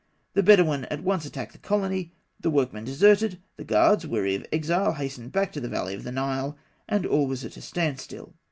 [0.33, 4.93] The Bedawîn at once attacked the colony; the workmen deserted; the guards, weary of exile,
[4.93, 6.57] hastened back to the valley of the Nile,
[6.89, 8.33] and all was at a standstill.